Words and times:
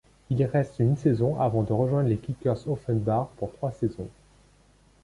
Il 0.31 0.39
y 0.39 0.45
reste 0.45 0.79
une 0.79 0.97
saison 0.97 1.39
avant 1.39 1.61
de 1.61 1.73
rejoindre 1.73 2.09
les 2.09 2.17
Kickers 2.17 2.67
Offenbach 2.67 3.27
pour 3.37 3.51
trois 3.53 3.69
saisons. 3.71 4.09